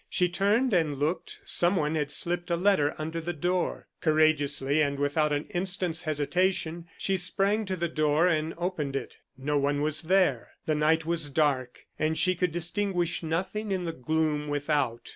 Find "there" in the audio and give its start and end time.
10.01-10.53